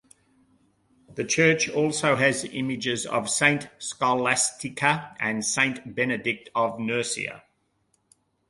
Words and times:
The 1.13 1.23
church 1.23 1.69
also 1.69 2.15
has 2.15 2.43
images 2.43 3.05
of 3.05 3.29
Saint 3.29 3.67
Scholastica 3.77 5.15
and 5.19 5.45
Saint 5.45 5.93
Benedict 5.93 6.49
of 6.55 6.79
Nursia. 6.79 7.43